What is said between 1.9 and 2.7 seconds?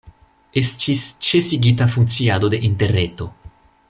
funkciado de